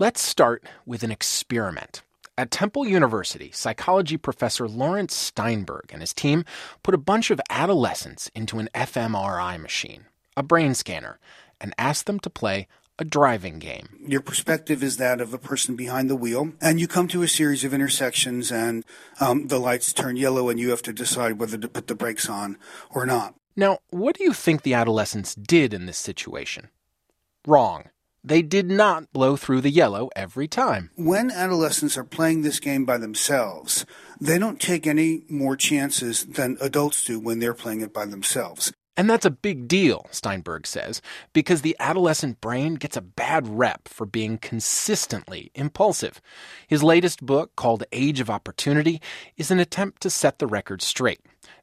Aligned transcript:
Let's 0.00 0.20
start 0.20 0.62
with 0.86 1.02
an 1.02 1.10
experiment. 1.10 2.02
At 2.36 2.52
Temple 2.52 2.86
University, 2.86 3.50
psychology 3.50 4.16
professor 4.16 4.68
Laurence 4.68 5.12
Steinberg 5.12 5.90
and 5.90 6.00
his 6.00 6.14
team 6.14 6.44
put 6.84 6.94
a 6.94 6.98
bunch 6.98 7.32
of 7.32 7.40
adolescents 7.50 8.30
into 8.32 8.60
an 8.60 8.68
fMRI 8.76 9.60
machine, 9.60 10.04
a 10.36 10.44
brain 10.44 10.74
scanner, 10.74 11.18
and 11.60 11.74
asked 11.78 12.06
them 12.06 12.20
to 12.20 12.30
play 12.30 12.68
a 13.00 13.04
driving 13.04 13.58
game. 13.58 13.88
Your 14.06 14.20
perspective 14.20 14.84
is 14.84 14.98
that 14.98 15.20
of 15.20 15.34
a 15.34 15.38
person 15.38 15.74
behind 15.74 16.08
the 16.08 16.14
wheel, 16.14 16.52
and 16.60 16.78
you 16.78 16.86
come 16.86 17.08
to 17.08 17.24
a 17.24 17.28
series 17.28 17.64
of 17.64 17.74
intersections, 17.74 18.52
and 18.52 18.84
um, 19.18 19.48
the 19.48 19.58
lights 19.58 19.92
turn 19.92 20.14
yellow, 20.14 20.48
and 20.48 20.60
you 20.60 20.70
have 20.70 20.82
to 20.82 20.92
decide 20.92 21.40
whether 21.40 21.58
to 21.58 21.66
put 21.66 21.88
the 21.88 21.96
brakes 21.96 22.28
on 22.28 22.56
or 22.88 23.04
not. 23.04 23.34
Now, 23.56 23.80
what 23.90 24.16
do 24.16 24.22
you 24.22 24.32
think 24.32 24.62
the 24.62 24.74
adolescents 24.74 25.34
did 25.34 25.74
in 25.74 25.86
this 25.86 25.98
situation? 25.98 26.68
Wrong. 27.44 27.90
They 28.28 28.42
did 28.42 28.70
not 28.70 29.10
blow 29.10 29.36
through 29.36 29.62
the 29.62 29.70
yellow 29.70 30.10
every 30.14 30.48
time. 30.48 30.90
When 30.96 31.30
adolescents 31.30 31.96
are 31.96 32.04
playing 32.04 32.42
this 32.42 32.60
game 32.60 32.84
by 32.84 32.98
themselves, 32.98 33.86
they 34.20 34.38
don't 34.38 34.60
take 34.60 34.86
any 34.86 35.22
more 35.30 35.56
chances 35.56 36.26
than 36.26 36.58
adults 36.60 37.02
do 37.04 37.18
when 37.18 37.38
they're 37.38 37.54
playing 37.54 37.80
it 37.80 37.94
by 37.94 38.04
themselves. 38.04 38.70
And 38.98 39.08
that's 39.08 39.24
a 39.24 39.30
big 39.30 39.66
deal, 39.66 40.06
Steinberg 40.10 40.66
says, 40.66 41.00
because 41.32 41.62
the 41.62 41.74
adolescent 41.80 42.42
brain 42.42 42.74
gets 42.74 42.98
a 42.98 43.00
bad 43.00 43.48
rep 43.48 43.88
for 43.88 44.04
being 44.04 44.36
consistently 44.36 45.50
impulsive. 45.54 46.20
His 46.66 46.82
latest 46.82 47.24
book, 47.24 47.56
called 47.56 47.84
Age 47.92 48.20
of 48.20 48.28
Opportunity, 48.28 49.00
is 49.38 49.50
an 49.50 49.58
attempt 49.58 50.02
to 50.02 50.10
set 50.10 50.38
the 50.38 50.46
record 50.46 50.82
straight. 50.82 51.20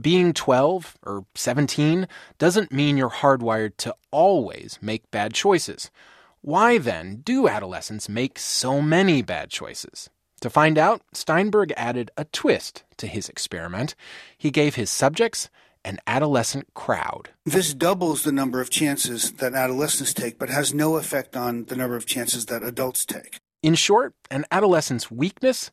Being 0.00 0.32
12 0.32 0.96
or 1.02 1.26
17 1.34 2.08
doesn't 2.38 2.72
mean 2.72 2.96
you're 2.96 3.10
hardwired 3.10 3.76
to 3.78 3.94
always 4.10 4.78
make 4.80 5.10
bad 5.10 5.34
choices. 5.34 5.90
Why 6.46 6.78
then 6.78 7.22
do 7.24 7.48
adolescents 7.48 8.08
make 8.08 8.38
so 8.38 8.80
many 8.80 9.20
bad 9.20 9.50
choices? 9.50 10.10
To 10.42 10.48
find 10.48 10.78
out, 10.78 11.02
Steinberg 11.12 11.72
added 11.76 12.12
a 12.16 12.24
twist 12.26 12.84
to 12.98 13.08
his 13.08 13.28
experiment. 13.28 13.96
He 14.38 14.52
gave 14.52 14.76
his 14.76 14.88
subjects 14.88 15.50
an 15.84 15.98
adolescent 16.06 16.72
crowd. 16.72 17.30
This 17.44 17.74
doubles 17.74 18.22
the 18.22 18.30
number 18.30 18.60
of 18.60 18.70
chances 18.70 19.32
that 19.32 19.54
adolescents 19.54 20.14
take, 20.14 20.38
but 20.38 20.48
has 20.48 20.72
no 20.72 20.98
effect 20.98 21.36
on 21.36 21.64
the 21.64 21.74
number 21.74 21.96
of 21.96 22.06
chances 22.06 22.46
that 22.46 22.62
adults 22.62 23.04
take. 23.04 23.40
In 23.60 23.74
short, 23.74 24.14
an 24.30 24.44
adolescent's 24.52 25.10
weakness 25.10 25.72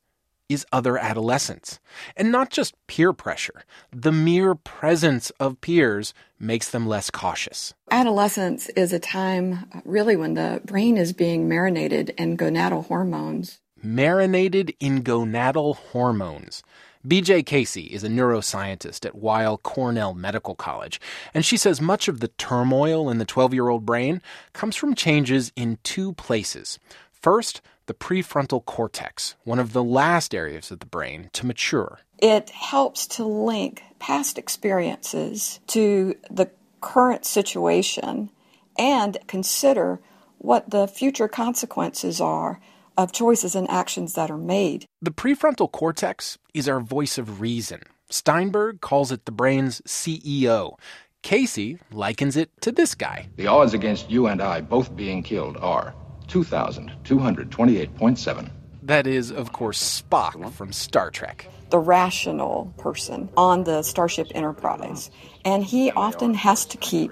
is 0.49 0.65
other 0.71 0.97
adolescents. 0.97 1.79
And 2.15 2.31
not 2.31 2.49
just 2.49 2.75
peer 2.87 3.13
pressure. 3.13 3.63
The 3.91 4.11
mere 4.11 4.55
presence 4.55 5.29
of 5.31 5.61
peers 5.61 6.13
makes 6.39 6.69
them 6.69 6.87
less 6.87 7.09
cautious. 7.09 7.73
Adolescence 7.91 8.69
is 8.69 8.93
a 8.93 8.99
time 8.99 9.65
uh, 9.73 9.81
really 9.85 10.15
when 10.15 10.33
the 10.33 10.61
brain 10.65 10.97
is 10.97 11.13
being 11.13 11.47
marinated 11.47 12.09
in 12.11 12.37
gonadal 12.37 12.85
hormones. 12.85 13.59
Marinated 13.81 14.75
in 14.79 15.03
gonadal 15.03 15.75
hormones. 15.75 16.63
BJ 17.05 17.45
Casey 17.45 17.87
is 17.87 18.05
a 18.05 18.09
neuroscientist 18.09 19.05
at 19.05 19.15
Weill 19.15 19.57
Cornell 19.57 20.13
Medical 20.13 20.55
College, 20.55 21.01
and 21.33 21.43
she 21.43 21.57
says 21.57 21.81
much 21.81 22.07
of 22.07 22.21
the 22.21 22.29
turmoil 22.29 23.09
in 23.09 23.17
the 23.17 23.25
12 23.25 23.53
year 23.53 23.67
old 23.67 23.85
brain 23.85 24.21
comes 24.53 24.77
from 24.77 24.95
changes 24.95 25.51
in 25.57 25.79
two 25.83 26.13
places. 26.13 26.79
First, 27.11 27.61
the 27.85 27.93
prefrontal 27.93 28.63
cortex, 28.65 29.35
one 29.43 29.59
of 29.59 29.73
the 29.73 29.83
last 29.83 30.33
areas 30.33 30.71
of 30.71 30.79
the 30.79 30.85
brain 30.85 31.29
to 31.33 31.45
mature. 31.45 31.99
It 32.19 32.49
helps 32.49 33.07
to 33.07 33.25
link 33.25 33.83
past 33.99 34.37
experiences 34.37 35.59
to 35.67 36.15
the 36.29 36.49
current 36.81 37.25
situation 37.25 38.29
and 38.77 39.17
consider 39.27 39.99
what 40.37 40.69
the 40.69 40.87
future 40.87 41.27
consequences 41.27 42.19
are 42.19 42.59
of 42.97 43.11
choices 43.11 43.55
and 43.55 43.69
actions 43.69 44.13
that 44.13 44.29
are 44.29 44.37
made. 44.37 44.85
The 45.01 45.11
prefrontal 45.11 45.71
cortex 45.71 46.37
is 46.53 46.67
our 46.67 46.79
voice 46.79 47.17
of 47.17 47.41
reason. 47.41 47.81
Steinberg 48.09 48.81
calls 48.81 49.11
it 49.11 49.25
the 49.25 49.31
brain's 49.31 49.81
CEO. 49.81 50.77
Casey 51.23 51.79
likens 51.91 52.35
it 52.35 52.51
to 52.61 52.71
this 52.71 52.93
guy. 52.93 53.29
The 53.37 53.47
odds 53.47 53.73
against 53.73 54.11
you 54.11 54.27
and 54.27 54.41
I 54.41 54.61
both 54.61 54.95
being 54.95 55.23
killed 55.23 55.57
are 55.57 55.95
2,228.7. 56.33 58.49
That 58.81 59.05
is, 59.05 59.29
of 59.31 59.53
course, 59.53 60.01
Spock 60.01 60.51
from 60.51 60.73
Star 60.73 61.11
Trek. 61.11 61.47
The 61.69 61.77
rational 61.77 62.73
person 62.77 63.29
on 63.37 63.65
the 63.65 63.83
Starship 63.83 64.31
Enterprise. 64.33 65.11
And 65.45 65.63
he 65.63 65.91
often 65.91 66.33
has 66.33 66.65
to 66.65 66.75
keep 66.77 67.11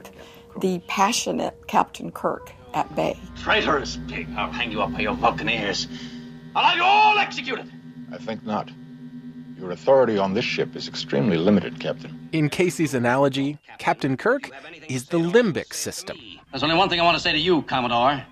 the 0.59 0.79
passionate 0.87 1.67
Captain 1.67 2.11
Kirk 2.11 2.51
at 2.73 2.95
bay. 2.95 3.15
Traitorous 3.37 3.99
pig! 4.07 4.27
I'll 4.35 4.51
hang 4.51 4.71
you 4.71 4.81
up 4.81 4.91
by 4.91 5.01
your 5.01 5.13
Vulcan 5.13 5.49
ears. 5.49 5.87
I'll 6.55 6.65
have 6.65 6.77
you 6.77 6.83
all 6.83 7.19
executed! 7.19 7.71
I 8.11 8.17
think 8.17 8.43
not. 8.43 8.71
Your 9.55 9.69
authority 9.69 10.17
on 10.17 10.33
this 10.33 10.45
ship 10.45 10.75
is 10.75 10.87
extremely 10.87 11.37
limited, 11.37 11.79
Captain. 11.79 12.27
In 12.31 12.49
Casey's 12.49 12.95
analogy, 12.95 13.59
Captain 13.77 14.17
Kirk 14.17 14.49
is 14.89 15.05
the 15.05 15.19
limbic 15.19 15.75
system. 15.75 16.17
There's 16.51 16.63
only 16.63 16.75
one 16.75 16.89
thing 16.89 16.99
I 16.99 17.03
want 17.03 17.17
to 17.17 17.23
say 17.23 17.31
to 17.31 17.37
you, 17.37 17.61
Commodore. 17.61 18.25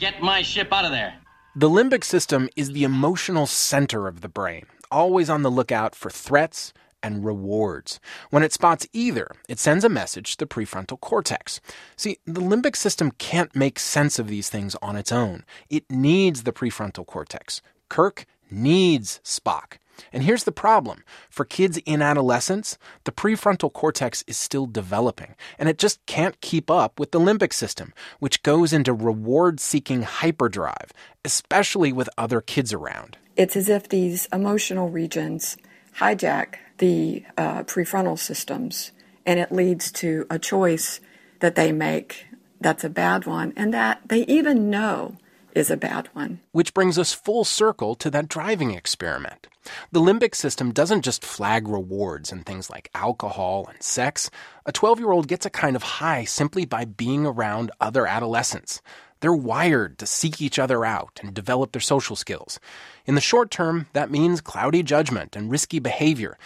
Get 0.00 0.22
my 0.22 0.40
ship 0.40 0.72
out 0.72 0.86
of 0.86 0.92
there. 0.92 1.12
The 1.54 1.68
limbic 1.68 2.04
system 2.04 2.48
is 2.56 2.72
the 2.72 2.84
emotional 2.84 3.46
center 3.46 4.08
of 4.08 4.22
the 4.22 4.30
brain, 4.30 4.64
always 4.90 5.28
on 5.28 5.42
the 5.42 5.50
lookout 5.50 5.94
for 5.94 6.08
threats 6.08 6.72
and 7.02 7.22
rewards. 7.22 8.00
When 8.30 8.42
it 8.42 8.54
spots 8.54 8.86
either, 8.94 9.28
it 9.46 9.58
sends 9.58 9.84
a 9.84 9.90
message 9.90 10.32
to 10.32 10.38
the 10.38 10.46
prefrontal 10.46 10.98
cortex. 10.98 11.60
See, 11.96 12.16
the 12.24 12.40
limbic 12.40 12.76
system 12.76 13.10
can't 13.18 13.54
make 13.54 13.78
sense 13.78 14.18
of 14.18 14.28
these 14.28 14.48
things 14.48 14.74
on 14.80 14.96
its 14.96 15.12
own. 15.12 15.44
It 15.68 15.84
needs 15.90 16.44
the 16.44 16.52
prefrontal 16.52 17.04
cortex. 17.04 17.60
Kirk 17.90 18.24
needs 18.50 19.20
Spock. 19.22 19.74
And 20.12 20.22
here's 20.22 20.44
the 20.44 20.52
problem 20.52 21.04
for 21.28 21.44
kids 21.44 21.78
in 21.86 22.02
adolescence, 22.02 22.78
the 23.04 23.12
prefrontal 23.12 23.72
cortex 23.72 24.24
is 24.26 24.36
still 24.36 24.66
developing, 24.66 25.34
and 25.58 25.68
it 25.68 25.78
just 25.78 26.04
can't 26.06 26.40
keep 26.40 26.70
up 26.70 26.98
with 26.98 27.10
the 27.10 27.20
limbic 27.20 27.52
system, 27.52 27.92
which 28.18 28.42
goes 28.42 28.72
into 28.72 28.92
reward 28.92 29.60
seeking 29.60 30.02
hyperdrive, 30.02 30.92
especially 31.24 31.92
with 31.92 32.08
other 32.18 32.40
kids 32.40 32.72
around. 32.72 33.16
It's 33.36 33.56
as 33.56 33.68
if 33.68 33.88
these 33.88 34.26
emotional 34.32 34.88
regions 34.88 35.56
hijack 35.98 36.56
the 36.78 37.24
uh, 37.36 37.62
prefrontal 37.64 38.18
systems, 38.18 38.92
and 39.26 39.38
it 39.38 39.52
leads 39.52 39.92
to 39.92 40.26
a 40.30 40.38
choice 40.38 41.00
that 41.40 41.54
they 41.54 41.72
make 41.72 42.26
that's 42.60 42.84
a 42.84 42.90
bad 42.90 43.26
one, 43.26 43.52
and 43.56 43.72
that 43.72 44.02
they 44.06 44.20
even 44.26 44.68
know 44.68 45.16
is 45.54 45.70
a 45.70 45.76
bad 45.76 46.08
one. 46.12 46.40
Which 46.52 46.74
brings 46.74 46.98
us 46.98 47.12
full 47.12 47.44
circle 47.44 47.94
to 47.96 48.10
that 48.10 48.28
driving 48.28 48.72
experiment. 48.72 49.46
The 49.92 50.00
limbic 50.00 50.34
system 50.34 50.72
doesn't 50.72 51.02
just 51.02 51.24
flag 51.24 51.68
rewards 51.68 52.32
in 52.32 52.42
things 52.42 52.70
like 52.70 52.90
alcohol 52.94 53.66
and 53.68 53.82
sex. 53.82 54.30
A 54.66 54.72
12 54.72 54.98
year 54.98 55.12
old 55.12 55.28
gets 55.28 55.46
a 55.46 55.50
kind 55.50 55.76
of 55.76 55.82
high 55.82 56.24
simply 56.24 56.64
by 56.64 56.84
being 56.84 57.26
around 57.26 57.70
other 57.80 58.06
adolescents. 58.06 58.80
They're 59.20 59.34
wired 59.34 59.98
to 59.98 60.06
seek 60.06 60.40
each 60.40 60.58
other 60.58 60.84
out 60.84 61.20
and 61.22 61.34
develop 61.34 61.72
their 61.72 61.80
social 61.80 62.16
skills. 62.16 62.58
In 63.04 63.14
the 63.14 63.20
short 63.20 63.50
term, 63.50 63.86
that 63.92 64.10
means 64.10 64.40
cloudy 64.40 64.82
judgment 64.82 65.36
and 65.36 65.50
risky 65.50 65.78
behavior. 65.78 66.38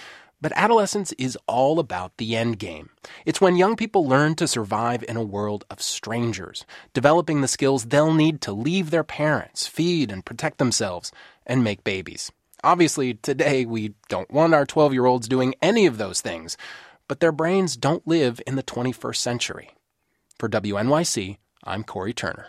But 0.45 0.53
adolescence 0.57 1.13
is 1.13 1.39
all 1.47 1.79
about 1.79 2.19
the 2.19 2.37
end 2.37 2.59
game. 2.59 2.91
It's 3.25 3.41
when 3.41 3.57
young 3.57 3.77
people 3.77 4.07
learn 4.07 4.35
to 4.35 4.47
survive 4.47 5.03
in 5.09 5.17
a 5.17 5.23
world 5.23 5.65
of 5.71 5.81
strangers, 5.81 6.67
developing 6.93 7.41
the 7.41 7.49
skills 7.49 7.87
they'll 7.87 8.13
need 8.13 8.43
to 8.43 8.53
leave 8.53 8.91
their 8.91 9.05
parents, 9.05 9.67
feed 9.67 10.13
and 10.13 10.23
protect 10.23 10.59
themselves, 10.59 11.13
and 11.47 11.65
make 11.65 11.83
babies. 11.83 12.31
Obviously, 12.63 13.15
today 13.15 13.65
we 13.65 13.95
don't 14.11 14.31
want 14.31 14.53
our 14.53 14.67
12 14.67 14.93
year 14.93 15.07
olds 15.07 15.29
doing 15.29 15.55
any 15.63 15.87
of 15.87 15.97
those 15.97 16.21
things, 16.21 16.59
but 17.09 17.21
their 17.21 17.33
brains 17.33 17.75
don't 17.75 18.07
live 18.07 18.39
in 18.47 18.57
the 18.57 18.63
21st 18.63 19.17
century. 19.17 19.71
For 20.39 20.51
WNYC, 20.51 21.39
I'm 21.65 21.85
Cory 21.85 22.13
Turner. 22.13 22.49